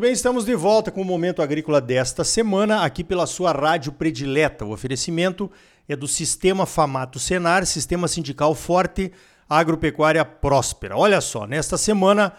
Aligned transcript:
Muito 0.00 0.08
bem, 0.08 0.14
estamos 0.14 0.46
de 0.46 0.54
volta 0.54 0.90
com 0.90 1.02
o 1.02 1.04
Momento 1.04 1.42
Agrícola 1.42 1.78
desta 1.78 2.24
semana, 2.24 2.84
aqui 2.84 3.04
pela 3.04 3.26
sua 3.26 3.52
rádio 3.52 3.92
predileta. 3.92 4.64
O 4.64 4.72
oferecimento 4.72 5.50
é 5.86 5.94
do 5.94 6.08
Sistema 6.08 6.64
Famato 6.64 7.18
Senar, 7.18 7.66
Sistema 7.66 8.08
Sindical 8.08 8.54
Forte, 8.54 9.12
Agropecuária 9.46 10.24
Próspera. 10.24 10.96
Olha 10.96 11.20
só, 11.20 11.46
nesta 11.46 11.76
semana, 11.76 12.32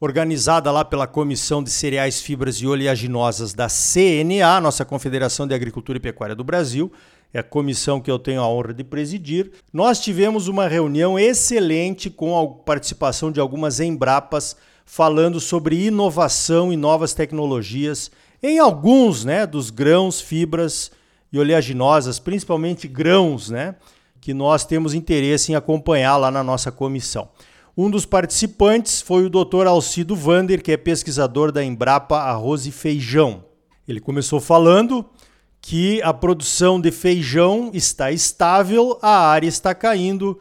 organizada 0.00 0.70
lá 0.70 0.82
pela 0.82 1.06
Comissão 1.06 1.62
de 1.62 1.68
Cereais, 1.68 2.22
Fibras 2.22 2.56
e 2.56 2.66
Oleaginosas 2.66 3.52
da 3.52 3.68
CNA, 3.68 4.58
nossa 4.62 4.82
Confederação 4.82 5.46
de 5.46 5.54
Agricultura 5.54 5.98
e 5.98 6.00
Pecuária 6.00 6.34
do 6.34 6.42
Brasil, 6.42 6.90
é 7.34 7.40
a 7.40 7.42
comissão 7.42 8.00
que 8.00 8.10
eu 8.10 8.18
tenho 8.18 8.40
a 8.40 8.48
honra 8.48 8.72
de 8.72 8.82
presidir, 8.82 9.50
nós 9.70 10.00
tivemos 10.00 10.48
uma 10.48 10.66
reunião 10.66 11.18
excelente 11.18 12.08
com 12.08 12.40
a 12.40 12.64
participação 12.64 13.30
de 13.30 13.40
algumas 13.40 13.78
Embrapas 13.78 14.56
falando 14.84 15.40
sobre 15.40 15.86
inovação 15.86 16.72
e 16.72 16.76
novas 16.76 17.14
tecnologias 17.14 18.10
em 18.42 18.58
alguns 18.58 19.24
né, 19.24 19.46
dos 19.46 19.70
grãos, 19.70 20.20
fibras 20.20 20.90
e 21.32 21.38
oleaginosas, 21.38 22.18
principalmente 22.18 22.86
grãos, 22.86 23.50
né, 23.50 23.74
que 24.20 24.34
nós 24.34 24.64
temos 24.64 24.94
interesse 24.94 25.52
em 25.52 25.54
acompanhar 25.54 26.16
lá 26.16 26.30
na 26.30 26.44
nossa 26.44 26.70
comissão. 26.70 27.28
Um 27.76 27.90
dos 27.90 28.06
participantes 28.06 29.00
foi 29.00 29.24
o 29.24 29.30
Dr. 29.30 29.66
Alcido 29.66 30.14
Vander, 30.14 30.62
que 30.62 30.70
é 30.70 30.76
pesquisador 30.76 31.50
da 31.50 31.64
Embrapa 31.64 32.18
Arroz 32.18 32.66
e 32.66 32.70
Feijão. 32.70 33.44
Ele 33.88 34.00
começou 34.00 34.40
falando 34.40 35.04
que 35.60 36.00
a 36.02 36.12
produção 36.12 36.80
de 36.80 36.90
feijão 36.90 37.70
está 37.72 38.12
estável, 38.12 38.98
a 39.00 39.26
área 39.26 39.48
está 39.48 39.74
caindo 39.74 40.38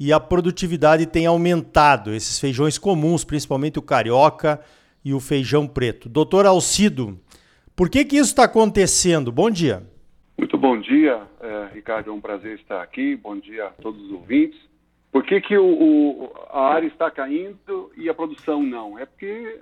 e 0.00 0.14
a 0.14 0.18
produtividade 0.18 1.04
tem 1.04 1.26
aumentado. 1.26 2.14
Esses 2.14 2.40
feijões 2.40 2.78
comuns, 2.78 3.22
principalmente 3.22 3.78
o 3.78 3.82
carioca 3.82 4.58
e 5.04 5.12
o 5.12 5.20
feijão 5.20 5.66
preto. 5.68 6.08
Doutor 6.08 6.46
Alcido, 6.46 7.20
por 7.76 7.90
que, 7.90 8.02
que 8.06 8.16
isso 8.16 8.30
está 8.30 8.44
acontecendo? 8.44 9.30
Bom 9.30 9.50
dia. 9.50 9.86
Muito 10.38 10.56
bom 10.56 10.80
dia, 10.80 11.20
é, 11.42 11.68
Ricardo. 11.74 12.08
É 12.08 12.12
um 12.14 12.20
prazer 12.20 12.58
estar 12.58 12.80
aqui. 12.80 13.14
Bom 13.14 13.38
dia 13.38 13.66
a 13.66 13.70
todos 13.70 14.02
os 14.06 14.10
ouvintes. 14.12 14.58
Por 15.12 15.22
que, 15.22 15.38
que 15.42 15.58
o, 15.58 15.66
o, 15.66 16.32
a 16.48 16.68
área 16.68 16.86
está 16.86 17.10
caindo 17.10 17.92
e 17.94 18.08
a 18.08 18.14
produção 18.14 18.62
não? 18.62 18.98
É 18.98 19.04
porque 19.04 19.60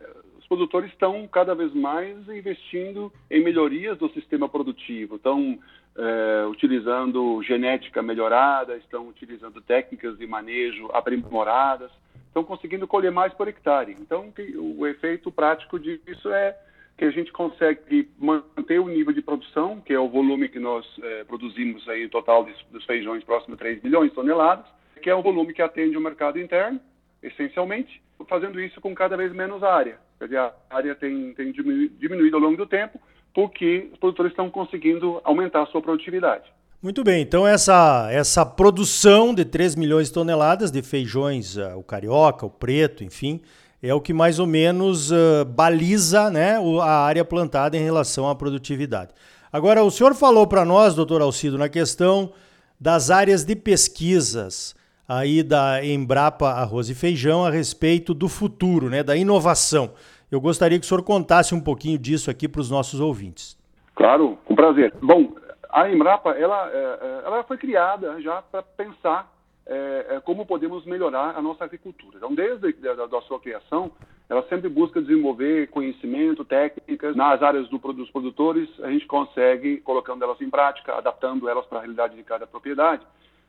produtores 0.49 0.91
estão 0.91 1.27
cada 1.29 1.55
vez 1.55 1.73
mais 1.75 2.17
investindo 2.29 3.13
em 3.31 3.43
melhorias 3.43 3.99
do 3.99 4.09
sistema 4.11 4.49
produtivo, 4.49 5.17
estão 5.17 5.59
é, 5.97 6.47
utilizando 6.47 7.43
genética 7.43 8.03
melhorada, 8.03 8.77
estão 8.77 9.09
utilizando 9.09 9.61
técnicas 9.61 10.17
de 10.17 10.27
manejo 10.27 10.89
aprimoradas, 10.93 11.91
estão 12.27 12.43
conseguindo 12.45 12.87
colher 12.87 13.11
mais 13.11 13.33
por 13.35 13.49
hectare. 13.49 13.97
Então, 14.01 14.33
o 14.57 14.87
efeito 14.87 15.31
prático 15.31 15.79
disso 15.79 16.31
é 16.31 16.57
que 16.97 17.05
a 17.05 17.11
gente 17.11 17.31
consegue 17.31 18.09
manter 18.19 18.81
o 18.81 18.89
nível 18.89 19.13
de 19.13 19.23
produção, 19.23 19.81
que 19.81 19.93
é 19.93 20.01
o 20.01 20.09
volume 20.09 20.49
que 20.49 20.59
nós 20.59 20.85
é, 21.01 21.25
produzimos 21.25 21.89
aí, 21.89 22.07
o 22.07 22.11
total 22.11 22.45
dos 22.71 22.85
feijões, 22.85 23.23
próximo 23.23 23.55
a 23.55 23.59
3 23.59 23.83
milhões 23.83 24.11
de 24.11 24.17
toneladas, 24.17 24.67
que 25.01 25.09
é 25.09 25.15
o 25.15 25.23
volume 25.23 25.55
que 25.55 25.63
atende 25.63 25.97
o 25.97 26.01
mercado 26.01 26.41
interno, 26.41 26.81
essencialmente, 27.23 28.03
fazendo 28.29 28.61
isso 28.61 28.81
com 28.81 28.95
cada 28.95 29.17
vez 29.17 29.33
menos 29.33 29.63
área. 29.63 29.99
Quer 30.19 30.25
dizer, 30.25 30.39
a 30.39 30.55
área 30.71 30.95
tem, 30.95 31.33
tem 31.35 31.53
diminuído 31.53 32.37
ao 32.37 32.43
longo 32.43 32.57
do 32.57 32.67
tempo 32.67 33.01
porque 33.35 33.89
os 33.93 33.99
produtores 33.99 34.33
estão 34.33 34.51
conseguindo 34.51 35.21
aumentar 35.23 35.63
a 35.63 35.67
sua 35.67 35.81
produtividade. 35.81 36.45
Muito 36.83 37.03
bem, 37.03 37.23
então 37.23 37.47
essa, 37.47 38.09
essa 38.11 38.47
produção 38.47 39.35
de 39.35 39.45
3 39.45 39.75
milhões 39.75 40.09
de 40.09 40.15
toneladas 40.15 40.71
de 40.71 40.81
feijões, 40.81 41.57
uh, 41.57 41.77
o 41.77 41.83
carioca, 41.83 42.47
o 42.47 42.51
preto, 42.51 43.03
enfim, 43.03 43.41
é 43.83 43.93
o 43.93 44.01
que 44.01 44.13
mais 44.13 44.39
ou 44.39 44.47
menos 44.47 45.11
uh, 45.11 45.45
baliza 45.45 46.31
né, 46.31 46.57
a 46.81 47.05
área 47.05 47.25
plantada 47.25 47.77
em 47.77 47.83
relação 47.83 48.29
à 48.29 48.35
produtividade. 48.35 49.13
Agora, 49.53 49.83
o 49.83 49.91
senhor 49.91 50.15
falou 50.15 50.47
para 50.47 50.65
nós, 50.65 50.95
doutor 50.95 51.21
Alcido, 51.21 51.59
na 51.59 51.69
questão 51.69 52.33
das 52.79 53.11
áreas 53.11 53.45
de 53.45 53.57
pesquisas 53.57 54.75
aí 55.09 55.43
da 55.43 55.83
Embrapa 55.83 56.51
Arroz 56.51 56.91
e 56.91 56.95
Feijão 56.95 57.45
a 57.45 57.51
respeito 57.51 58.13
do 58.13 58.29
futuro, 58.29 58.91
né, 58.91 59.03
da 59.03 59.17
inovação. 59.17 59.95
Eu 60.31 60.41
gostaria 60.41 60.79
que 60.79 60.85
o 60.85 60.89
senhor 60.89 61.03
contasse 61.03 61.55
um 61.55 61.61
pouquinho 61.61 61.99
disso 61.99 62.31
aqui 62.31 62.47
para 62.47 62.61
os 62.61 62.71
nossos 62.71 63.01
ouvintes. 63.01 63.59
Claro, 63.95 64.39
com 64.45 64.55
prazer. 64.55 64.95
Bom, 65.01 65.33
a 65.71 65.91
Embrapa 65.91 66.33
ela, 66.33 66.71
é, 66.71 66.77
é, 66.77 67.23
ela 67.25 67.43
foi 67.45 67.57
criada 67.57 68.21
já 68.21 68.43
para 68.43 68.63
pensar 68.63 69.33
é, 69.67 70.21
como 70.25 70.47
podemos 70.47 70.85
melhorar 70.85 71.37
a 71.37 71.43
nossa 71.43 71.65
agricultura. 71.65 72.17
Então, 72.17 72.35
desde 72.35 72.75
a 72.89 73.07
da 73.07 73.21
sua 73.23 73.41
criação, 73.41 73.91
ela 74.29 74.43
sempre 74.49 74.69
busca 74.69 75.01
desenvolver 75.01 75.69
conhecimento, 75.69 76.45
técnicas 76.45 77.17
nas 77.17 77.43
áreas 77.43 77.69
do, 77.69 77.79
dos 77.79 78.11
produtores. 78.11 78.69
A 78.83 78.91
gente 78.91 79.07
consegue, 79.07 79.79
colocando 79.79 80.23
elas 80.23 80.41
em 80.41 80.51
prática, 80.51 80.95
adaptando 80.95 81.49
elas 81.49 81.67
para 81.67 81.79
a 81.79 81.81
realidade 81.81 82.17
de 82.17 82.23
cada 82.23 82.47
propriedade, 82.47 83.03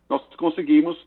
nós 0.10 0.22
conseguimos 0.38 0.98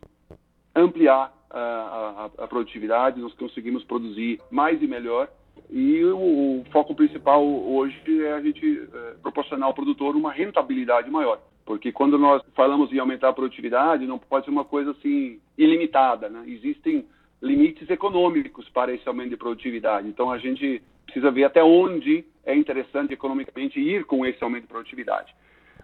ampliar 0.75 1.33
a, 1.51 1.61
a, 1.61 2.45
a, 2.45 2.49
produtividade, 2.49 3.21
nós 3.21 3.35
conseguimos 3.35 3.85
produzir 3.85 4.41
mais 4.51 4.83
e 4.83 4.87
melhor. 4.87 5.29
E 5.71 6.05
o, 6.05 6.61
o 6.61 6.65
foco 6.71 6.95
principal 6.95 7.45
hoje 7.45 8.01
é 8.25 8.33
a 8.33 8.41
gente 8.41 8.89
é, 8.93 9.15
proporcionar 9.23 9.69
ao 9.69 9.75
produtor 9.75 10.17
uma 10.17 10.33
rentabilidade 10.33 11.11
maior. 11.11 11.41
Porque 11.65 11.93
quando 11.93 12.19
nós 12.19 12.43
falamos 12.55 12.93
em 12.93 12.99
aumentar 12.99 13.29
a 13.29 13.33
produtividade, 13.33 14.07
não 14.07 14.19
pode 14.19 14.47
ser 14.47 14.51
uma 14.51 14.65
coisa 14.65 14.91
assim 14.93 15.41
ilimitada. 15.57 16.29
Né? 16.29 16.45
Existem 16.47 17.07
limites 17.41 17.89
econômicos 17.91 18.69
para 18.71 18.93
esse 18.93 19.07
aumento 19.07 19.31
de 19.31 19.37
produtividade. 19.37 20.09
Então 20.09 20.31
a 20.31 20.39
gente 20.39 20.83
precisa 21.05 21.31
ver 21.31 21.45
até 21.45 21.63
onde 21.63 22.25
é 22.45 22.55
interessante 22.55 23.13
economicamente 23.13 23.79
ir 23.79 24.05
com 24.05 24.25
esse 24.25 24.43
aumento 24.43 24.63
de 24.63 24.69
produtividade. 24.69 25.35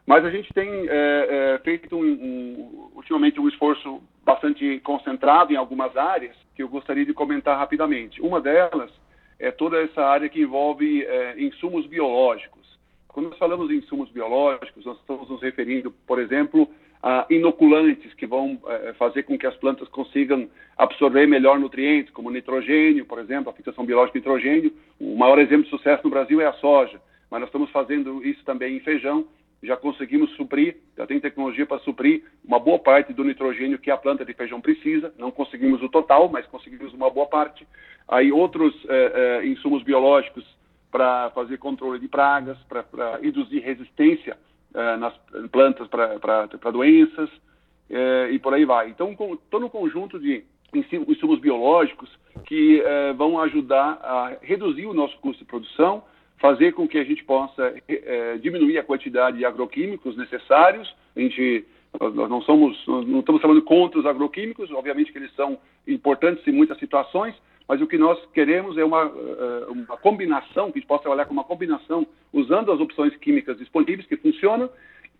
Mas 0.07 0.25
a 0.25 0.31
gente 0.31 0.53
tem 0.55 0.69
é, 0.89 0.89
é, 0.89 1.59
feito 1.63 1.95
um, 1.95 2.01
um, 2.03 2.91
ultimamente 2.95 3.39
um 3.39 3.47
esforço 3.47 4.01
bastante 4.29 4.79
concentrado 4.81 5.55
em 5.55 5.57
algumas 5.57 5.97
áreas 5.97 6.37
que 6.55 6.63
eu 6.63 6.69
gostaria 6.69 7.07
de 7.07 7.15
comentar 7.15 7.59
rapidamente. 7.59 8.21
Uma 8.21 8.43
delas 8.43 8.91
é 9.39 9.51
toda 9.51 9.81
essa 9.81 10.03
área 10.05 10.29
que 10.29 10.43
envolve 10.43 11.03
é, 11.03 11.41
insumos 11.41 11.87
biológicos. 11.87 12.79
Quando 13.07 13.31
nós 13.31 13.39
falamos 13.39 13.71
em 13.71 13.77
insumos 13.77 14.11
biológicos, 14.11 14.85
nós 14.85 14.99
estamos 14.99 15.31
nos 15.31 15.41
referindo, 15.41 15.91
por 16.07 16.19
exemplo, 16.19 16.69
a 17.03 17.25
inoculantes 17.31 18.13
que 18.15 18.27
vão 18.27 18.61
é, 18.67 18.93
fazer 18.95 19.23
com 19.23 19.39
que 19.39 19.47
as 19.47 19.57
plantas 19.57 19.89
consigam 19.89 20.47
absorver 20.77 21.27
melhor 21.27 21.59
nutrientes, 21.59 22.13
como 22.13 22.31
nitrogênio, 22.31 23.07
por 23.07 23.19
exemplo, 23.21 23.49
a 23.49 23.55
fixação 23.55 23.87
biológica 23.87 24.21
de 24.21 24.27
nitrogênio. 24.27 24.73
O 25.01 25.17
maior 25.17 25.39
exemplo 25.39 25.65
de 25.65 25.71
sucesso 25.71 26.05
no 26.05 26.11
Brasil 26.11 26.39
é 26.43 26.47
a 26.47 26.53
soja, 26.55 27.01
mas 27.31 27.41
nós 27.41 27.49
estamos 27.49 27.71
fazendo 27.71 28.23
isso 28.23 28.45
também 28.45 28.77
em 28.77 28.81
feijão 28.81 29.27
já 29.63 29.77
conseguimos 29.77 30.31
suprir, 30.37 30.77
já 30.97 31.07
tem 31.07 31.19
tecnologia 31.19 31.67
para 31.67 31.81
suprir 31.81 32.23
uma 32.45 32.59
boa 32.59 32.79
parte 32.79 33.13
do 33.13 33.25
nitrogênio 33.25 33.79
que 33.79 33.91
a 33.91 33.97
planta 33.97 34.25
de 34.25 34.33
feijão 34.33 34.61
precisa. 34.61 35.13
Não 35.19 35.31
conseguimos 35.31 35.83
o 35.83 35.89
total, 35.89 36.29
mas 36.29 36.47
conseguimos 36.47 36.93
uma 36.95 37.11
boa 37.11 37.27
parte. 37.27 37.67
Aí 38.07 38.31
outros 38.31 38.75
eh, 38.89 39.13
eh, 39.15 39.47
insumos 39.47 39.83
biológicos 39.83 40.45
para 40.91 41.31
fazer 41.31 41.59
controle 41.59 41.99
de 41.99 42.09
pragas, 42.09 42.57
para 42.69 43.19
induzir 43.23 43.63
resistência 43.63 44.39
eh, 44.75 44.97
nas 44.97 45.15
plantas 45.51 45.89
para 45.89 46.71
doenças 46.71 47.29
e 48.31 48.39
por 48.39 48.53
aí 48.53 48.67
vai. 48.67 48.91
Então, 48.91 49.17
todo 49.51 49.65
um 49.65 49.71
conjunto 49.71 50.21
de 50.21 50.45
insumos 51.09 51.41
biológicos 51.41 52.11
que 52.45 52.83
vão 53.17 53.41
ajudar 53.41 53.99
a 54.03 54.37
reduzir 54.43 54.85
o 54.85 54.93
nosso 54.93 55.17
custo 55.21 55.43
de 55.43 55.49
produção, 55.49 56.05
fazer 56.39 56.73
com 56.73 56.87
que 56.87 56.99
a 56.99 57.05
gente 57.05 57.25
possa 57.25 57.75
é, 57.89 58.39
diminuir 58.39 58.79
a 58.79 58.85
quantidade 58.85 59.39
de 59.39 59.45
agroquímicos 59.45 60.17
necessários. 60.17 60.95
A 61.17 61.21
gente, 61.21 61.65
nós 62.01 62.31
não 62.31 62.41
somos, 62.43 62.77
não 62.87 63.21
estamos 63.21 63.43
falando 63.43 63.63
contra 63.63 63.99
os 63.99 64.07
agroquímicos, 64.07 64.71
obviamente 64.71 65.13
que 65.13 65.19
eles 65.19 65.35
são 65.35 65.59
importantes 65.87 66.47
em 66.47 66.53
muitas 66.53 66.79
situações, 66.79 67.35
mas 67.67 67.81
o 67.81 67.87
que 67.87 67.99
nós 67.99 68.19
queremos 68.33 68.79
é 68.79 68.85
uma, 68.85 69.03
eh, 69.05 69.67
uma 69.69 69.97
combinação, 69.99 70.71
que 70.71 70.79
a 70.79 70.81
gente 70.81 70.89
possa 70.89 71.03
trabalhar 71.03 71.27
com 71.27 71.35
uma 71.35 71.45
combinação, 71.45 72.07
usando 72.33 72.73
as 72.73 72.81
opções 72.81 73.15
químicas 73.17 73.59
disponíveis 73.59 74.07
que 74.07 74.17
funcionam, 74.17 74.71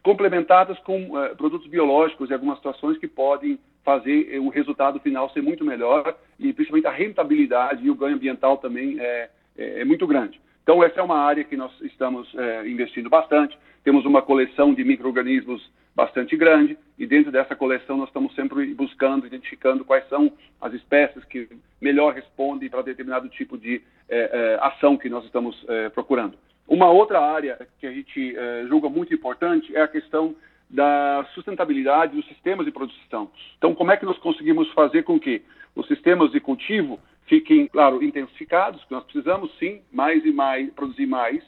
complementadas 0.03 0.79
com 0.81 1.11
produtos 1.37 1.67
biológicos 1.67 2.31
e 2.31 2.33
algumas 2.33 2.57
situações 2.57 2.97
que 2.97 3.09
podem 3.09 3.59
fazer 3.85 4.39
o 4.39 4.49
resultado 4.49 5.01
final 5.01 5.31
ser 5.31 5.43
muito 5.43 5.65
melhor 5.65 6.15
e 6.39 6.53
principalmente 6.53 6.87
a 6.87 6.91
rentabilidade 6.91 7.85
e 7.85 7.91
o 7.91 7.95
ganho 7.95 8.17
ambiental 8.17 8.59
também 8.59 9.01
é, 9.01 9.31
é, 9.57 9.81
é 9.81 9.85
muito 9.85 10.07
grande. 10.07 10.39
Então, 10.69 10.85
essa 10.85 11.01
é 11.01 11.03
uma 11.03 11.17
área 11.17 11.43
que 11.45 11.57
nós 11.57 11.73
estamos 11.81 12.31
é, 12.35 12.69
investindo 12.69 13.09
bastante. 13.09 13.59
Temos 13.83 14.05
uma 14.05 14.21
coleção 14.21 14.75
de 14.75 14.85
micro-organismos 14.85 15.67
bastante 15.97 16.37
grande 16.37 16.77
e 16.99 17.07
dentro 17.07 17.33
dessa 17.33 17.57
coleção 17.57 17.97
nós 17.97 18.09
estamos 18.09 18.35
sempre 18.35 18.75
buscando, 18.75 19.27
identificando 19.27 19.83
quais 19.83 20.07
são 20.11 20.31
as 20.61 20.75
espécies 20.75 21.25
que 21.25 21.49
melhor 21.81 22.13
respondem 22.13 22.69
para 22.69 22.83
determinado 22.83 23.31
tipo 23.31 23.57
de 23.57 23.81
é, 24.11 24.19
é, 24.31 24.59
ação 24.61 24.99
que 24.99 25.09
nós 25.09 25.25
estamos 25.25 25.57
é, 25.71 25.89
procurando. 25.89 26.37
Uma 26.69 26.91
outra 26.91 27.19
área 27.19 27.67
que 27.81 27.87
a 27.87 27.91
gente 27.91 28.37
é, 28.37 28.67
julga 28.69 28.91
muito 28.91 29.15
importante 29.15 29.75
é 29.75 29.81
a 29.81 29.89
questão 29.89 30.37
da 30.69 31.27
sustentabilidade 31.33 32.15
dos 32.15 32.29
sistemas 32.29 32.67
de 32.67 32.73
produção. 32.73 33.31
Então, 33.57 33.75
como 33.75 33.91
é 33.91 33.97
que 33.97 34.05
nós 34.05 34.19
conseguimos 34.19 34.71
fazer 34.73 35.03
com 35.05 35.19
que 35.19 35.41
os 35.75 35.87
sistemas 35.89 36.31
de 36.31 36.41
cultivo 36.41 37.01
fiquem, 37.29 37.67
claro, 37.69 38.03
intensificados, 38.03 38.83
que 38.85 38.93
nós 38.93 39.05
precisamos 39.05 39.57
sim, 39.59 39.83
mais 39.93 40.25
e 40.25 40.33
mais, 40.33 40.71
produzir 40.73 41.07
mais 41.07 41.43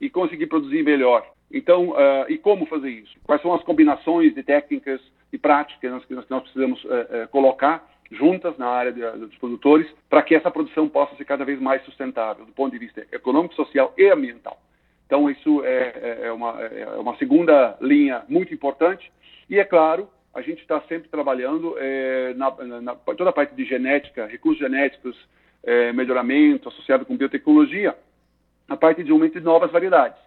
e 0.00 0.10
conseguir 0.10 0.46
produzir 0.46 0.82
melhor. 0.82 1.26
Então, 1.50 1.90
uh, 1.90 2.24
e 2.28 2.38
como 2.38 2.66
fazer 2.66 2.90
isso? 2.90 3.14
Quais 3.24 3.42
são 3.42 3.52
as 3.52 3.62
combinações 3.62 4.34
de 4.34 4.42
técnicas 4.42 5.00
e 5.32 5.38
práticas 5.38 6.04
que 6.04 6.14
nós, 6.14 6.26
que 6.26 6.30
nós 6.30 6.42
precisamos 6.42 6.82
uh, 6.84 6.88
uh, 6.88 7.28
colocar 7.30 7.90
juntas 8.10 8.56
na 8.58 8.68
área 8.68 8.92
de, 8.92 9.00
dos 9.18 9.36
produtores 9.36 9.86
para 10.08 10.22
que 10.22 10.34
essa 10.34 10.50
produção 10.50 10.88
possa 10.88 11.16
ser 11.16 11.24
cada 11.24 11.44
vez 11.44 11.60
mais 11.60 11.82
sustentável 11.84 12.44
do 12.44 12.52
ponto 12.52 12.72
de 12.72 12.78
vista 12.78 13.06
econômico, 13.10 13.54
social 13.54 13.92
e 13.96 14.08
ambiental. 14.08 14.58
Então, 15.06 15.28
isso 15.30 15.62
é, 15.64 15.92
é, 15.94 16.26
é 16.26 16.32
uma, 16.32 16.60
é 16.60 16.86
uma 16.98 17.16
segunda 17.16 17.76
linha 17.80 18.22
muito 18.28 18.52
importante. 18.52 19.12
E, 19.48 19.58
é 19.58 19.64
claro, 19.64 20.08
a 20.34 20.40
gente 20.40 20.60
está 20.60 20.80
sempre 20.82 21.08
trabalhando 21.08 21.74
é, 21.78 22.34
na, 22.34 22.80
na, 22.80 22.94
toda 22.94 23.30
a 23.30 23.32
parte 23.32 23.54
de 23.54 23.64
genética, 23.64 24.26
recursos 24.26 24.60
genéticos, 24.60 25.16
é, 25.62 25.92
melhoramento 25.92 26.68
associado 26.68 27.04
com 27.04 27.16
biotecnologia, 27.16 27.96
a 28.68 28.76
parte 28.76 29.02
de 29.02 29.12
aumento 29.12 29.38
de 29.38 29.44
novas 29.44 29.70
variedades. 29.70 30.18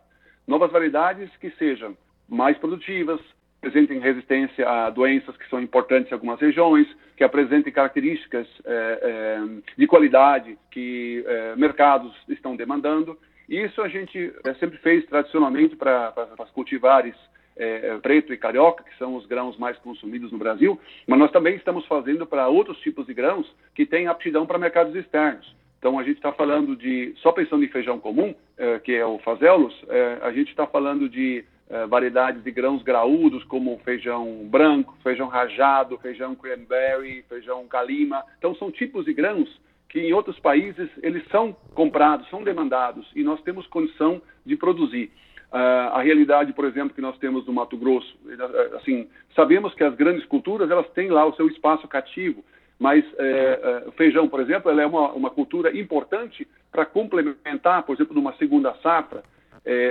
Novas 0.47 0.71
variedades 0.71 1.29
que 1.37 1.49
sejam 1.51 1.97
mais 2.29 2.57
produtivas, 2.57 3.19
apresentem 3.57 3.99
resistência 3.99 4.69
a 4.69 4.89
doenças 4.91 5.35
que 5.37 5.49
são 5.49 5.59
importantes 5.59 6.11
em 6.11 6.13
algumas 6.13 6.39
regiões, 6.39 6.87
que 7.17 7.23
apresentem 7.23 7.73
características 7.73 8.47
é, 8.63 8.99
é, 9.01 9.61
de 9.75 9.87
qualidade 9.87 10.57
que 10.69 11.23
é, 11.25 11.55
mercados 11.55 12.15
estão 12.29 12.55
demandando. 12.55 13.17
Isso 13.49 13.81
a 13.81 13.87
gente 13.87 14.33
é, 14.43 14.53
sempre 14.55 14.77
fez 14.77 15.05
tradicionalmente 15.07 15.75
para 15.75 16.13
as 16.39 16.49
cultivares 16.51 17.15
é, 17.57 17.87
é, 17.87 17.97
preto 17.99 18.33
e 18.33 18.37
carioca, 18.37 18.83
que 18.83 18.97
são 18.97 19.15
os 19.15 19.25
grãos 19.25 19.57
mais 19.57 19.77
consumidos 19.79 20.31
no 20.31 20.37
Brasil, 20.37 20.79
mas 21.07 21.17
nós 21.17 21.31
também 21.31 21.55
estamos 21.55 21.85
fazendo 21.85 22.25
para 22.25 22.47
outros 22.47 22.77
tipos 22.79 23.05
de 23.05 23.13
grãos 23.13 23.49
que 23.73 23.85
têm 23.85 24.07
aptidão 24.07 24.45
para 24.45 24.57
mercados 24.57 24.95
externos. 24.95 25.55
Então, 25.79 25.97
a 25.99 26.03
gente 26.03 26.17
está 26.17 26.31
falando 26.31 26.75
de, 26.75 27.13
só 27.17 27.31
pensando 27.31 27.63
em 27.63 27.69
feijão 27.69 27.99
comum, 27.99 28.33
é, 28.57 28.79
que 28.79 28.93
é 28.93 29.05
o 29.05 29.19
fazelos, 29.19 29.73
é, 29.87 30.19
a 30.21 30.31
gente 30.31 30.49
está 30.49 30.67
falando 30.67 31.07
de 31.07 31.45
variedades 31.89 32.43
de 32.43 32.51
grãos 32.51 32.83
graúdos, 32.83 33.43
como 33.45 33.79
feijão 33.79 34.47
branco, 34.47 34.95
feijão 35.01 35.27
rajado, 35.27 35.97
feijão 35.97 36.35
cranberry, 36.35 37.25
feijão 37.27 37.65
calima. 37.67 38.23
Então, 38.37 38.53
são 38.53 38.69
tipos 38.69 39.05
de 39.05 39.13
grãos 39.15 39.49
que 39.89 39.99
em 39.99 40.13
outros 40.13 40.37
países 40.39 40.89
eles 41.01 41.23
são 41.29 41.55
comprados, 41.73 42.29
são 42.29 42.43
demandados, 42.43 43.09
e 43.15 43.23
nós 43.23 43.41
temos 43.41 43.65
condição 43.65 44.21
de 44.45 44.55
produzir. 44.55 45.11
Uh, 45.51 45.93
a 45.93 46.01
realidade, 46.01 46.51
por 46.53 46.65
exemplo, 46.65 46.93
que 46.93 47.01
nós 47.01 47.17
temos 47.17 47.45
no 47.45 47.53
Mato 47.53 47.77
Grosso, 47.77 48.17
eh, 48.27 48.75
assim, 48.75 49.07
sabemos 49.35 49.73
que 49.73 49.83
as 49.83 49.95
grandes 49.95 50.25
culturas 50.25 50.69
elas 50.69 50.89
têm 50.89 51.09
lá 51.09 51.25
o 51.25 51.33
seu 51.35 51.47
espaço 51.47 51.87
cativo, 51.87 52.43
mas 52.77 53.05
é, 53.17 53.85
feijão, 53.95 54.27
por 54.27 54.41
exemplo, 54.41 54.69
ela 54.69 54.81
é 54.81 54.85
uma, 54.85 55.13
uma 55.13 55.29
cultura 55.29 55.73
importante 55.77 56.45
para 56.69 56.85
complementar, 56.85 57.83
por 57.83 57.95
exemplo, 57.95 58.13
numa 58.13 58.33
segunda 58.33 58.73
safra 58.83 59.23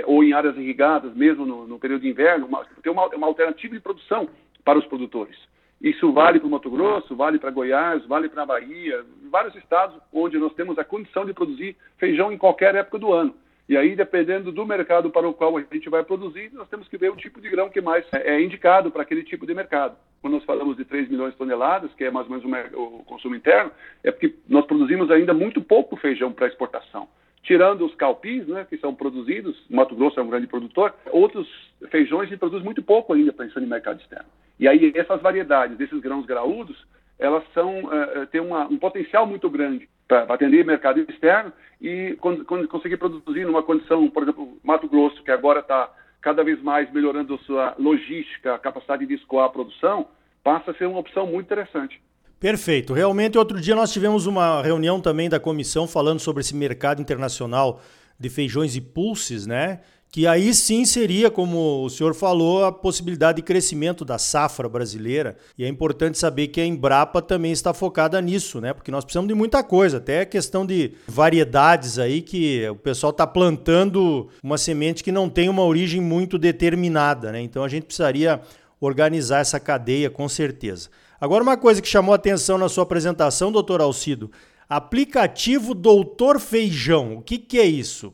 ou 0.05 0.23
em 0.23 0.33
áreas 0.33 0.55
irrigadas, 0.55 1.15
mesmo 1.15 1.47
no, 1.47 1.65
no 1.65 1.79
período 1.79 2.03
de 2.03 2.09
inverno, 2.09 2.45
uma, 2.45 2.63
ter 2.83 2.91
uma, 2.91 3.07
uma 3.07 3.25
alternativa 3.25 3.73
de 3.73 3.81
produção 3.81 4.29
para 4.63 4.77
os 4.77 4.85
produtores. 4.85 5.35
Isso 5.81 6.11
vale 6.11 6.39
para 6.39 6.47
o 6.47 6.51
Mato 6.51 6.69
Grosso, 6.69 7.15
vale 7.15 7.37
para 7.37 7.51
Goiás, 7.51 8.05
vale 8.05 8.29
para 8.29 8.43
a 8.43 8.45
Bahia, 8.45 9.05
vários 9.29 9.55
estados 9.55 9.95
onde 10.11 10.37
nós 10.37 10.53
temos 10.53 10.77
a 10.79 10.83
condição 10.83 11.25
de 11.25 11.33
produzir 11.33 11.75
feijão 11.97 12.31
em 12.31 12.37
qualquer 12.37 12.75
época 12.75 12.97
do 12.97 13.13
ano. 13.13 13.35
E 13.67 13.75
aí, 13.75 13.95
dependendo 13.95 14.51
do 14.51 14.65
mercado 14.65 15.09
para 15.09 15.27
o 15.27 15.33
qual 15.33 15.57
a 15.57 15.61
gente 15.61 15.89
vai 15.89 16.03
produzir, 16.03 16.51
nós 16.53 16.69
temos 16.69 16.87
que 16.87 16.97
ver 16.97 17.11
o 17.11 17.15
tipo 17.15 17.41
de 17.41 17.49
grão 17.49 17.69
que 17.69 17.81
mais 17.81 18.05
é 18.13 18.39
indicado 18.39 18.91
para 18.91 19.01
aquele 19.01 19.23
tipo 19.23 19.45
de 19.45 19.55
mercado. 19.55 19.97
Quando 20.21 20.35
nós 20.35 20.43
falamos 20.43 20.77
de 20.77 20.85
3 20.85 21.09
milhões 21.09 21.31
de 21.31 21.37
toneladas, 21.37 21.91
que 21.93 22.03
é 22.03 22.11
mais 22.11 22.29
ou 22.29 22.31
menos 22.31 22.71
o 22.73 23.03
consumo 23.05 23.35
interno, 23.35 23.71
é 24.03 24.11
porque 24.11 24.35
nós 24.47 24.65
produzimos 24.65 25.09
ainda 25.09 25.33
muito 25.33 25.61
pouco 25.61 25.95
feijão 25.95 26.31
para 26.31 26.47
exportação. 26.47 27.07
Tirando 27.41 27.85
os 27.85 27.93
calpis, 27.95 28.47
né, 28.47 28.65
que 28.67 28.77
são 28.77 28.93
produzidos, 28.93 29.55
Mato 29.69 29.95
Grosso 29.95 30.19
é 30.19 30.23
um 30.23 30.29
grande 30.29 30.47
produtor, 30.47 30.93
outros 31.11 31.47
feijões 31.89 32.29
se 32.29 32.37
produz 32.37 32.63
muito 32.63 32.81
pouco 32.83 33.13
ainda 33.13 33.33
pensando 33.33 33.65
em 33.65 33.69
mercado 33.69 33.99
externo. 33.99 34.29
E 34.59 34.67
aí 34.67 34.91
essas 34.95 35.21
variedades 35.21 35.77
desses 35.77 35.99
grãos 35.99 36.25
graúdos, 36.25 36.85
elas 37.19 37.43
são, 37.53 37.85
uh, 37.85 38.25
têm 38.31 38.41
uma, 38.41 38.65
um 38.67 38.77
potencial 38.77 39.25
muito 39.25 39.49
grande 39.49 39.89
para 40.07 40.23
atender 40.33 40.65
mercado 40.65 40.99
externo 40.99 41.51
e 41.81 42.15
quando, 42.21 42.45
quando 42.45 42.67
conseguir 42.67 42.97
produzir 42.97 43.45
numa 43.45 43.63
condição, 43.63 44.09
por 44.09 44.23
exemplo, 44.23 44.57
Mato 44.63 44.87
Grosso, 44.87 45.23
que 45.23 45.31
agora 45.31 45.59
está 45.59 45.91
cada 46.21 46.43
vez 46.43 46.61
mais 46.61 46.91
melhorando 46.91 47.37
sua 47.39 47.75
logística, 47.77 48.55
a 48.55 48.59
capacidade 48.59 49.05
de 49.05 49.13
escoar 49.13 49.45
a 49.45 49.49
produção, 49.49 50.07
passa 50.43 50.71
a 50.71 50.73
ser 50.75 50.87
uma 50.87 50.99
opção 50.99 51.27
muito 51.27 51.45
interessante. 51.45 52.01
Perfeito. 52.39 52.93
Realmente, 52.93 53.37
outro 53.37 53.59
dia 53.59 53.75
nós 53.75 53.91
tivemos 53.93 54.25
uma 54.25 54.61
reunião 54.61 54.99
também 54.99 55.29
da 55.29 55.39
comissão 55.39 55.87
falando 55.87 56.19
sobre 56.19 56.41
esse 56.41 56.55
mercado 56.55 57.01
internacional 57.01 57.81
de 58.19 58.29
feijões 58.29 58.75
e 58.75 58.81
pulses, 58.81 59.45
né? 59.45 59.81
Que 60.11 60.25
aí 60.25 60.53
sim 60.53 60.85
seria, 60.85 61.29
como 61.29 61.83
o 61.83 61.89
senhor 61.89 62.15
falou, 62.15 62.63
a 62.63 62.71
possibilidade 62.71 63.37
de 63.37 63.41
crescimento 63.41 64.05
da 64.05 64.17
safra 64.17 64.69
brasileira. 64.69 65.35
E 65.57 65.65
é 65.65 65.67
importante 65.67 66.17
saber 66.17 66.47
que 66.47 66.61
a 66.61 66.65
Embrapa 66.65 67.21
também 67.21 67.51
está 67.51 67.73
focada 67.73 68.21
nisso, 68.21 68.61
né? 68.61 68.73
Porque 68.73 68.89
nós 68.89 69.03
precisamos 69.03 69.27
de 69.27 69.33
muita 69.33 69.61
coisa, 69.61 69.97
até 69.97 70.21
a 70.21 70.25
questão 70.25 70.65
de 70.65 70.93
variedades 71.05 71.99
aí 71.99 72.21
que 72.21 72.65
o 72.69 72.75
pessoal 72.75 73.11
está 73.11 73.27
plantando 73.27 74.29
uma 74.41 74.57
semente 74.57 75.03
que 75.03 75.11
não 75.11 75.29
tem 75.29 75.49
uma 75.49 75.65
origem 75.65 75.99
muito 75.99 76.37
determinada, 76.37 77.31
né? 77.33 77.41
Então 77.41 77.61
a 77.61 77.67
gente 77.67 77.85
precisaria 77.85 78.39
organizar 78.79 79.39
essa 79.39 79.59
cadeia 79.59 80.09
com 80.09 80.29
certeza. 80.29 80.89
Agora, 81.19 81.43
uma 81.43 81.57
coisa 81.57 81.81
que 81.81 81.87
chamou 81.87 82.13
atenção 82.13 82.57
na 82.57 82.69
sua 82.69 82.83
apresentação, 82.83 83.51
doutor 83.51 83.81
Alcido, 83.81 84.31
aplicativo 84.69 85.73
Doutor 85.73 86.39
Feijão. 86.39 87.17
O 87.17 87.21
que, 87.21 87.37
que 87.37 87.59
é 87.59 87.65
isso? 87.65 88.13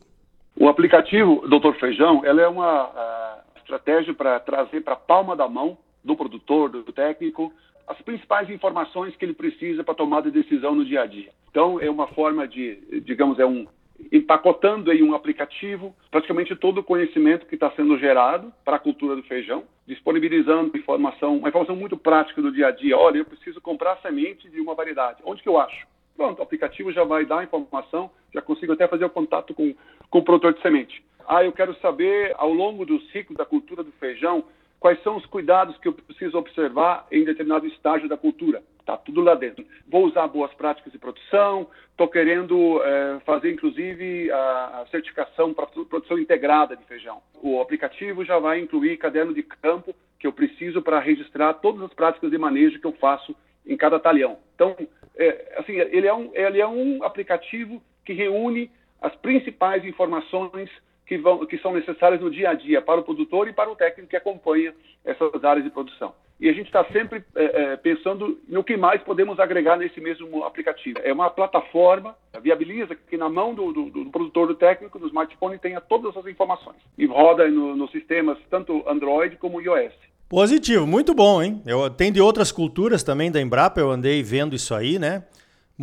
O 0.62 0.68
aplicativo 0.68 1.42
Doutor 1.48 1.74
Feijão, 1.74 2.24
ela 2.24 2.40
é 2.40 2.46
uma 2.46 2.84
uh, 2.84 3.58
estratégia 3.58 4.14
para 4.14 4.38
trazer 4.38 4.80
para 4.82 4.92
a 4.92 4.96
palma 4.96 5.34
da 5.34 5.48
mão 5.48 5.76
do 6.04 6.14
produtor, 6.14 6.68
do 6.68 6.92
técnico, 6.92 7.52
as 7.84 8.00
principais 8.02 8.48
informações 8.48 9.16
que 9.16 9.24
ele 9.24 9.34
precisa 9.34 9.82
para 9.82 9.96
tomar 9.96 10.22
de 10.22 10.30
decisão 10.30 10.72
no 10.72 10.84
dia 10.84 11.02
a 11.02 11.06
dia. 11.06 11.30
Então, 11.50 11.80
é 11.80 11.90
uma 11.90 12.06
forma 12.06 12.46
de, 12.46 12.76
digamos, 13.00 13.40
é 13.40 13.44
um 13.44 13.66
empacotando 14.12 14.92
em 14.92 15.02
um 15.02 15.16
aplicativo 15.16 15.92
praticamente 16.12 16.54
todo 16.54 16.78
o 16.78 16.84
conhecimento 16.84 17.44
que 17.46 17.56
está 17.56 17.72
sendo 17.72 17.98
gerado 17.98 18.52
para 18.64 18.76
a 18.76 18.78
cultura 18.78 19.16
do 19.16 19.24
feijão, 19.24 19.64
disponibilizando 19.84 20.76
informação, 20.78 21.38
uma 21.38 21.48
informação 21.48 21.74
muito 21.74 21.96
prática 21.96 22.40
do 22.40 22.52
dia 22.52 22.68
a 22.68 22.70
dia. 22.70 22.96
Olha, 22.96 23.18
eu 23.18 23.24
preciso 23.24 23.60
comprar 23.60 23.96
semente 23.96 24.48
de 24.48 24.60
uma 24.60 24.76
variedade. 24.76 25.22
Onde 25.24 25.42
que 25.42 25.48
eu 25.48 25.58
acho? 25.58 25.88
Pronto, 26.16 26.38
o 26.38 26.42
aplicativo 26.42 26.92
já 26.92 27.04
vai 27.04 27.24
dar 27.24 27.40
a 27.40 27.44
informação, 27.44 28.10
já 28.32 28.40
consigo 28.40 28.72
até 28.72 28.86
fazer 28.86 29.04
o 29.04 29.10
contato 29.10 29.54
com, 29.54 29.74
com 30.12 30.18
o 30.18 30.22
produtor 30.22 30.52
de 30.52 30.60
semente. 30.60 31.02
Ah, 31.26 31.42
eu 31.42 31.52
quero 31.52 31.74
saber, 31.76 32.34
ao 32.36 32.52
longo 32.52 32.84
do 32.84 33.00
ciclo 33.04 33.34
da 33.34 33.46
cultura 33.46 33.82
do 33.82 33.90
feijão, 33.92 34.44
quais 34.78 35.02
são 35.02 35.16
os 35.16 35.24
cuidados 35.24 35.76
que 35.78 35.88
eu 35.88 35.92
preciso 35.94 36.36
observar 36.36 37.06
em 37.10 37.24
determinado 37.24 37.66
estágio 37.66 38.10
da 38.10 38.16
cultura. 38.16 38.62
Está 38.78 38.96
tudo 38.96 39.22
lá 39.22 39.34
dentro. 39.34 39.64
Vou 39.88 40.04
usar 40.04 40.26
boas 40.26 40.52
práticas 40.52 40.92
de 40.92 40.98
produção, 40.98 41.66
estou 41.90 42.08
querendo 42.08 42.82
é, 42.82 43.20
fazer, 43.20 43.52
inclusive, 43.52 44.30
a, 44.30 44.82
a 44.82 44.86
certificação 44.90 45.54
para 45.54 45.66
produção 45.66 46.18
integrada 46.18 46.76
de 46.76 46.84
feijão. 46.84 47.22
O 47.40 47.60
aplicativo 47.60 48.22
já 48.22 48.38
vai 48.38 48.60
incluir 48.60 48.98
caderno 48.98 49.32
de 49.32 49.42
campo 49.42 49.94
que 50.18 50.26
eu 50.26 50.32
preciso 50.32 50.82
para 50.82 51.00
registrar 51.00 51.54
todas 51.54 51.82
as 51.82 51.94
práticas 51.94 52.30
de 52.30 52.36
manejo 52.36 52.78
que 52.78 52.86
eu 52.86 52.92
faço 52.92 53.34
em 53.66 53.78
cada 53.78 53.98
talhão. 53.98 54.36
Então, 54.54 54.76
é, 55.16 55.54
assim, 55.56 55.72
ele 55.72 56.06
é, 56.06 56.12
um, 56.12 56.30
ele 56.34 56.60
é 56.60 56.66
um 56.66 57.02
aplicativo 57.02 57.80
que 58.04 58.12
reúne 58.12 58.70
as 59.02 59.14
principais 59.16 59.84
informações 59.84 60.70
que, 61.06 61.18
vão, 61.18 61.44
que 61.44 61.58
são 61.58 61.72
necessárias 61.74 62.20
no 62.20 62.30
dia 62.30 62.50
a 62.50 62.54
dia 62.54 62.80
para 62.80 63.00
o 63.00 63.04
produtor 63.04 63.48
e 63.48 63.52
para 63.52 63.70
o 63.70 63.76
técnico 63.76 64.08
que 64.08 64.16
acompanha 64.16 64.72
essas 65.04 65.44
áreas 65.44 65.64
de 65.64 65.70
produção. 65.70 66.14
E 66.40 66.48
a 66.48 66.52
gente 66.52 66.66
está 66.66 66.84
sempre 66.86 67.22
é, 67.36 67.44
é, 67.44 67.76
pensando 67.76 68.40
no 68.48 68.64
que 68.64 68.76
mais 68.76 69.00
podemos 69.02 69.38
agregar 69.38 69.76
nesse 69.76 70.00
mesmo 70.00 70.42
aplicativo. 70.42 70.98
É 71.04 71.12
uma 71.12 71.30
plataforma, 71.30 72.16
viabiliza 72.40 72.96
que 72.96 73.16
na 73.16 73.28
mão 73.28 73.54
do, 73.54 73.72
do, 73.72 73.90
do 73.90 74.10
produtor, 74.10 74.48
do 74.48 74.54
técnico, 74.54 74.98
do 74.98 75.06
smartphone, 75.06 75.58
tenha 75.58 75.80
todas 75.80 76.16
as 76.16 76.26
informações. 76.26 76.78
E 76.98 77.06
roda 77.06 77.48
nos 77.48 77.76
no 77.76 77.88
sistemas 77.90 78.38
tanto 78.50 78.82
Android 78.88 79.36
como 79.36 79.60
iOS. 79.60 79.92
Positivo, 80.28 80.86
muito 80.86 81.14
bom, 81.14 81.42
hein? 81.42 81.62
Eu 81.66 81.90
tenho 81.90 82.14
de 82.14 82.20
outras 82.20 82.50
culturas 82.50 83.04
também 83.04 83.30
da 83.30 83.40
Embrapa, 83.40 83.78
eu 83.80 83.90
andei 83.90 84.22
vendo 84.22 84.56
isso 84.56 84.74
aí, 84.74 84.98
né? 84.98 85.24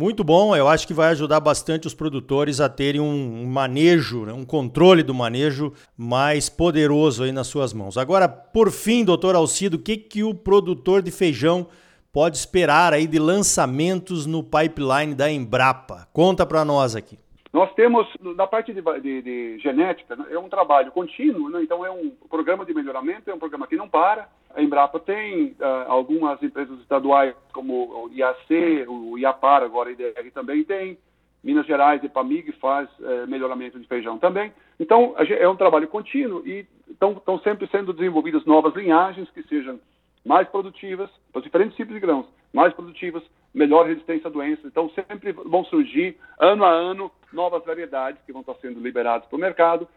Muito 0.00 0.24
bom, 0.24 0.56
eu 0.56 0.66
acho 0.66 0.86
que 0.86 0.94
vai 0.94 1.10
ajudar 1.10 1.40
bastante 1.40 1.86
os 1.86 1.92
produtores 1.92 2.58
a 2.58 2.70
terem 2.70 3.02
um 3.02 3.44
manejo, 3.44 4.24
né? 4.24 4.32
um 4.32 4.46
controle 4.46 5.02
do 5.02 5.12
manejo 5.12 5.74
mais 5.94 6.48
poderoso 6.48 7.22
aí 7.22 7.32
nas 7.32 7.48
suas 7.48 7.74
mãos. 7.74 7.98
Agora, 7.98 8.26
por 8.26 8.70
fim, 8.70 9.04
doutor 9.04 9.34
Alcido, 9.34 9.76
o 9.76 9.78
que, 9.78 9.98
que 9.98 10.24
o 10.24 10.32
produtor 10.32 11.02
de 11.02 11.10
feijão 11.10 11.66
pode 12.10 12.38
esperar 12.38 12.94
aí 12.94 13.06
de 13.06 13.18
lançamentos 13.18 14.24
no 14.24 14.42
pipeline 14.42 15.14
da 15.14 15.30
Embrapa? 15.30 16.08
Conta 16.14 16.46
para 16.46 16.64
nós 16.64 16.96
aqui. 16.96 17.18
Nós 17.52 17.72
temos, 17.74 18.06
na 18.20 18.46
parte 18.46 18.72
de, 18.72 18.80
de, 18.80 19.22
de 19.22 19.58
genética, 19.58 20.14
né, 20.14 20.26
é 20.30 20.38
um 20.38 20.48
trabalho 20.48 20.92
contínuo, 20.92 21.50
né? 21.50 21.60
então 21.62 21.84
é 21.84 21.90
um 21.90 22.10
programa 22.28 22.64
de 22.64 22.72
melhoramento, 22.72 23.28
é 23.28 23.34
um 23.34 23.40
programa 23.40 23.66
que 23.66 23.76
não 23.76 23.88
para. 23.88 24.28
A 24.54 24.62
Embrapa 24.62 25.00
tem 25.00 25.56
uh, 25.58 25.88
algumas 25.88 26.40
empresas 26.42 26.78
estaduais, 26.80 27.34
como 27.52 28.04
o 28.04 28.10
IAC, 28.12 28.86
o 28.88 29.18
IAPAR, 29.18 29.64
agora 29.64 29.88
a 29.88 29.92
IDR 29.92 30.30
também 30.32 30.62
tem, 30.62 30.96
Minas 31.42 31.66
Gerais, 31.66 32.04
Epamig 32.04 32.52
faz 32.52 32.88
é, 33.00 33.26
melhoramento 33.26 33.78
de 33.78 33.86
feijão 33.86 34.18
também. 34.18 34.52
Então, 34.78 35.14
é 35.18 35.48
um 35.48 35.56
trabalho 35.56 35.88
contínuo 35.88 36.46
e 36.46 36.66
estão 36.90 37.38
sempre 37.42 37.66
sendo 37.68 37.92
desenvolvidas 37.92 38.44
novas 38.44 38.74
linhagens 38.74 39.30
que 39.30 39.42
sejam 39.44 39.80
mais 40.24 40.46
produtivas, 40.48 41.10
para 41.32 41.38
os 41.38 41.44
diferentes 41.44 41.76
tipos 41.76 41.94
de 41.94 42.00
grãos, 42.00 42.26
mais 42.52 42.74
produtivas, 42.74 43.22
melhor 43.52 43.86
resistência 43.86 44.28
a 44.28 44.30
doenças. 44.30 44.64
Então, 44.64 44.90
sempre 44.90 45.32
vão 45.32 45.64
surgir, 45.64 46.16
ano 46.38 46.64
a 46.64 46.70
ano, 46.70 47.10
novas 47.32 47.64
variedades 47.64 48.22
que 48.24 48.32
vão 48.32 48.40
estar 48.40 48.54
sendo 48.56 48.80
liberadas 48.80 49.28
para 49.28 49.36
o 49.36 49.40
mercado. 49.40 49.88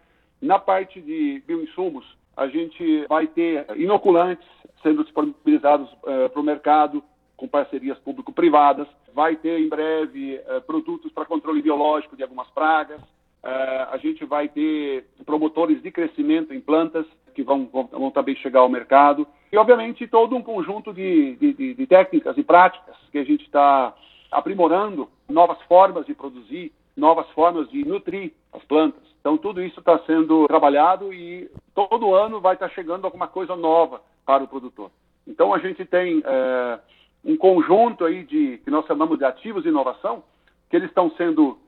Na 0.42 0.60
parte 0.60 1.00
de 1.00 1.42
bioinsumos, 1.48 2.06
a 2.36 2.48
gente 2.48 3.06
vai 3.08 3.28
ter 3.28 3.66
inoculantes 3.76 4.48
sendo 4.82 5.04
disponibilizados 5.04 5.90
uh, 5.92 6.30
para 6.30 6.40
o 6.40 6.44
mercado 6.44 7.04
com 7.38 7.48
parcerias 7.48 7.98
público-privadas. 8.00 8.88
Vai 9.14 9.36
ter 9.36 9.60
em 9.60 9.70
breve 9.70 10.36
uh, 10.36 10.62
produtos 10.62 11.12
para 11.12 11.26
controle 11.26 11.62
biológico 11.62 12.18
de 12.18 12.24
algumas 12.24 12.50
pragas. 12.50 13.00
Uh, 13.02 13.92
a 13.92 13.98
gente 13.98 14.26
vai 14.26 14.48
ter 14.50 15.06
promotores 15.26 15.82
de 15.82 15.92
crescimento 15.92 16.54
em 16.54 16.60
plantas 16.60 17.06
que 17.34 17.44
vão, 17.44 17.66
vão, 17.72 17.88
vão 17.88 18.12
também 18.12 18.36
chegar 18.36 18.62
ao 18.62 18.70
mercado. 18.70 19.28
E, 19.54 19.58
obviamente, 19.58 20.08
todo 20.08 20.36
um 20.36 20.42
conjunto 20.42 20.92
de, 20.92 21.36
de, 21.36 21.76
de 21.76 21.86
técnicas 21.86 22.36
e 22.40 22.44
práticas 22.44 22.96
que 23.12 23.20
a 23.20 23.24
gente 23.24 23.46
está 23.46 23.94
aprimorando, 24.32 25.08
novas 25.30 25.62
formas 25.68 26.08
de 26.08 26.16
produzir, 26.16 26.74
novas 26.98 27.30
formas 27.30 27.70
de 27.70 27.86
nutrir 27.86 28.34
as 28.52 28.64
plantas. 28.64 29.04
Então, 29.20 29.38
tudo 29.38 29.62
isso 29.62 29.80
está 29.80 30.00
sendo 30.08 30.48
trabalhado 30.48 31.14
e 31.14 31.52
todo 31.76 32.16
ano 32.16 32.42
vai 32.42 32.56
estar 32.56 32.68
tá 32.68 32.74
chegando 32.74 33.06
alguma 33.06 33.28
coisa 33.28 33.56
nova 33.56 34.02
para 34.26 34.44
o 34.44 34.48
produtor. 34.48 34.90
Então, 35.28 35.54
a 35.54 35.60
gente 35.60 35.86
tem 35.86 36.24
é, 36.26 36.80
um 37.24 37.38
conjunto 37.38 38.06
aí 38.06 38.24
de 38.24 38.58
que 38.58 38.72
nós 38.72 38.88
chamamos 38.88 39.20
de 39.20 39.26
ativos 39.26 39.62
de 39.62 39.70
inovação, 39.70 40.24
que 40.68 40.76
eles 40.76 40.90
estão 40.90 41.12
sendo 41.12 41.60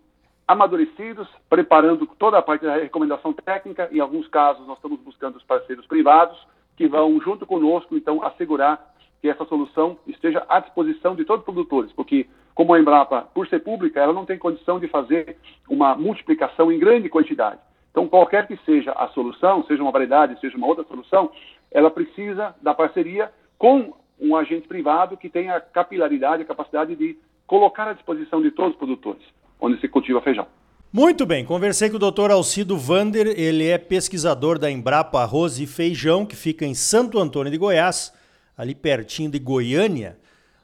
amadurecidos, 0.48 1.28
preparando 1.48 2.08
toda 2.18 2.40
a 2.40 2.42
parte 2.42 2.66
da 2.66 2.78
recomendação 2.78 3.32
técnica. 3.32 3.88
Em 3.92 4.00
alguns 4.00 4.28
casos, 4.28 4.66
nós 4.66 4.78
estamos 4.78 5.00
buscando 5.02 5.36
os 5.36 5.44
parceiros 5.44 5.86
privados 5.86 6.36
que 6.76 6.88
vão, 6.88 7.20
junto 7.22 7.46
conosco, 7.46 7.96
então, 7.96 8.24
assegurar 8.24 8.94
que 9.22 9.30
essa 9.30 9.46
solução 9.46 9.98
esteja 10.06 10.46
à 10.48 10.60
disposição 10.60 11.16
de 11.16 11.26
todos 11.26 11.42
os 11.42 11.46
produtores, 11.46 11.92
porque, 11.94 12.28
como 12.54 12.74
a 12.74 12.80
Embrapa, 12.80 13.22
por 13.34 13.48
ser 13.48 13.60
pública, 13.60 14.00
ela 14.00 14.14
não 14.14 14.26
tem 14.26 14.38
condição 14.38 14.80
de 14.80 14.88
fazer 14.88 15.38
uma 15.70 15.96
multiplicação 15.96 16.72
em 16.72 16.80
grande 16.80 17.10
quantidade. 17.10 17.60
Então, 17.92 18.08
qualquer 18.08 18.46
que 18.48 18.58
seja 18.66 18.92
a 18.92 19.08
solução, 19.10 19.64
seja 19.64 19.82
uma 19.82 19.92
variedade, 19.92 20.40
seja 20.40 20.58
uma 20.58 20.68
outra 20.68 20.84
solução, 20.84 21.32
ela 21.72 21.90
precisa 21.90 22.54
da 22.62 22.74
parceria 22.74 23.32
com 23.58 23.94
um 24.20 24.36
agente 24.36 24.68
privado 24.68 25.18
que 25.18 25.30
tenha 25.30 25.56
a 25.56 25.62
capilaridade, 25.62 26.44
a 26.44 26.46
capacidade 26.46 26.96
de 26.96 27.18
colocar 27.48 27.88
à 27.88 27.94
disposição 27.94 28.42
de 28.42 28.52
todos 28.52 28.74
os 28.74 28.78
produtores 28.78 29.24
onde 29.60 29.80
se 29.80 29.88
cultiva 29.88 30.22
feijão. 30.22 30.48
Muito 30.96 31.26
bem, 31.26 31.44
conversei 31.44 31.90
com 31.90 31.98
o 31.98 32.00
Dr. 32.00 32.32
Alcido 32.32 32.78
Vander, 32.78 33.28
ele 33.38 33.68
é 33.68 33.78
pesquisador 33.78 34.58
da 34.58 34.72
Embrapa 34.72 35.20
Arroz 35.20 35.60
e 35.60 35.68
Feijão, 35.68 36.26
que 36.26 36.38
fica 36.38 36.66
em 36.66 36.74
Santo 36.74 37.20
Antônio 37.20 37.52
de 37.52 37.58
Goiás, 37.58 38.14
ali 38.58 38.74
pertinho 38.74 39.30
de 39.30 39.38
Goiânia. 39.38 40.18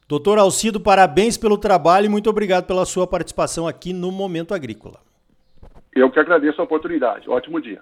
Doutor 0.08 0.38
Alcido, 0.38 0.80
parabéns 0.80 1.36
pelo 1.36 1.58
trabalho 1.58 2.06
e 2.06 2.10
muito 2.10 2.30
obrigado 2.30 2.66
pela 2.66 2.86
sua 2.86 3.06
participação 3.06 3.68
aqui 3.68 3.92
no 3.92 4.10
Momento 4.10 4.54
Agrícola. 4.54 5.02
Eu 5.94 6.10
que 6.10 6.18
agradeço 6.18 6.62
a 6.62 6.64
oportunidade. 6.64 7.30
Ótimo 7.30 7.60
dia. 7.60 7.82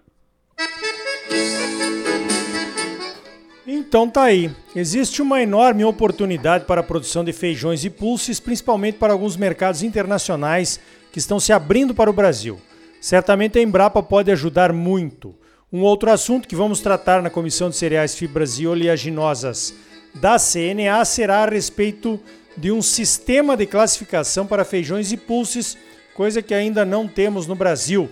Então 3.67 4.09
tá 4.09 4.23
aí. 4.23 4.49
Existe 4.75 5.21
uma 5.21 5.39
enorme 5.39 5.85
oportunidade 5.85 6.65
para 6.65 6.81
a 6.81 6.83
produção 6.83 7.23
de 7.23 7.31
feijões 7.31 7.85
e 7.85 7.91
pulses, 7.91 8.39
principalmente 8.39 8.97
para 8.97 9.13
alguns 9.13 9.37
mercados 9.37 9.83
internacionais 9.83 10.79
que 11.11 11.19
estão 11.19 11.39
se 11.39 11.51
abrindo 11.51 11.93
para 11.93 12.09
o 12.09 12.13
Brasil. 12.13 12.59
Certamente 13.01 13.57
a 13.57 13.61
Embrapa 13.61 14.03
pode 14.03 14.31
ajudar 14.31 14.73
muito. 14.73 15.35
Um 15.71 15.81
outro 15.81 16.11
assunto 16.11 16.47
que 16.47 16.55
vamos 16.55 16.81
tratar 16.81 17.21
na 17.21 17.29
Comissão 17.29 17.69
de 17.69 17.75
Cereais, 17.75 18.15
Fibras 18.15 18.59
e 18.59 18.67
Oleaginosas 18.67 19.73
da 20.15 20.37
CNA 20.37 21.03
será 21.05 21.43
a 21.43 21.49
respeito 21.49 22.19
de 22.57 22.71
um 22.71 22.81
sistema 22.81 23.55
de 23.55 23.65
classificação 23.65 24.45
para 24.45 24.65
feijões 24.65 25.11
e 25.11 25.17
pulses, 25.17 25.77
coisa 26.13 26.41
que 26.41 26.53
ainda 26.53 26.83
não 26.83 27.07
temos 27.07 27.47
no 27.47 27.55
Brasil. 27.55 28.09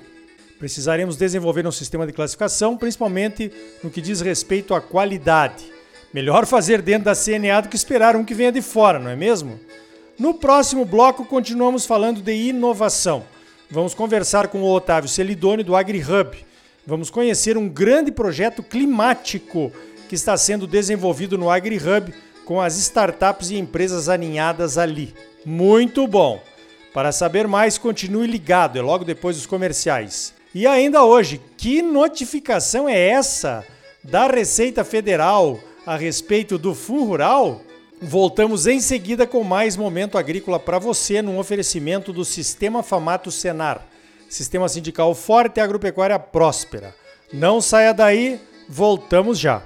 Precisaremos 0.60 1.18
desenvolver 1.18 1.68
um 1.68 1.72
sistema 1.72 2.08
de 2.08 2.14
classificação, 2.14 2.78
principalmente 2.78 3.52
no 3.84 3.90
que 3.90 4.02
diz 4.02 4.22
respeito 4.22 4.74
à 4.74 4.82
qualidade. 4.82 5.66
Melhor 6.14 6.46
fazer 6.46 6.82
dentro 6.82 7.06
da 7.06 7.16
CNA 7.16 7.62
do 7.62 7.70
que 7.70 7.76
esperar 7.76 8.16
um 8.16 8.24
que 8.24 8.34
venha 8.34 8.52
de 8.52 8.62
fora, 8.62 8.98
não 8.98 9.10
é 9.10 9.16
mesmo? 9.16 9.60
No 10.20 10.34
próximo 10.34 10.84
bloco, 10.84 11.24
continuamos 11.26 11.86
falando 11.86 12.24
de 12.24 12.34
inovação. 12.34 13.24
Vamos 13.70 13.94
conversar 13.94 14.48
com 14.48 14.64
o 14.64 14.72
Otávio 14.72 15.08
Celidoni 15.08 15.62
do 15.62 15.76
AgriHub. 15.76 16.36
Vamos 16.88 17.12
conhecer 17.12 17.56
um 17.56 17.70
grande 17.70 18.12
projeto 18.12 18.64
climático 18.64 19.72
que 20.10 20.16
está 20.16 20.36
sendo 20.36 20.66
desenvolvido 20.66 21.38
no 21.38 21.52
AgriHub 21.52 22.12
com 22.46 22.60
as 22.60 22.78
startups 22.78 23.52
e 23.52 23.58
empresas 23.58 24.10
aninhadas 24.10 24.80
ali. 24.80 25.14
Muito 25.46 26.08
bom! 26.08 26.42
Para 26.96 27.12
saber 27.12 27.48
mais, 27.48 27.78
continue 27.78 28.26
ligado, 28.26 28.80
é 28.80 28.82
logo 28.82 29.06
depois 29.06 29.36
dos 29.36 29.46
comerciais. 29.46 30.34
E 30.52 30.66
ainda 30.66 31.04
hoje, 31.04 31.40
que 31.56 31.84
notificação 31.84 32.90
é 32.90 33.10
essa 33.10 33.64
da 34.04 34.26
Receita 34.26 34.84
Federal 34.84 35.60
a 35.86 35.96
respeito 35.96 36.58
do 36.58 36.74
Fundo 36.74 37.04
Rural? 37.04 37.62
Voltamos 38.02 38.68
em 38.68 38.80
seguida 38.80 39.26
com 39.26 39.44
mais 39.44 39.76
momento 39.76 40.20
agrícola 40.20 40.60
para 40.60 40.78
você 40.78 41.20
num 41.20 41.40
oferecimento 41.40 42.14
do 42.14 42.24
Sistema 42.24 42.84
Famato 42.84 43.32
Senar. 43.32 43.84
Sistema 44.30 44.70
sindical 44.70 45.16
forte 45.16 45.58
e 45.58 45.62
agropecuária 45.62 46.20
próspera. 46.20 46.94
Não 47.34 47.60
saia 47.60 47.94
daí, 47.94 48.40
voltamos 48.70 49.40
já. 49.40 49.64